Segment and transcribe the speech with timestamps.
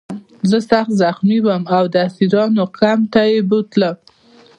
[0.49, 3.95] زه سخت زخمي وم او د اسیرانو کمپ ته یې بوتلم